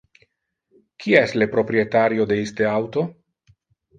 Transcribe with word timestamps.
Qui 1.03 1.13
es 1.19 1.33
le 1.41 1.47
proprietario 1.51 2.27
de 2.31 2.37
iste 2.45 2.69
auto? 2.73 3.07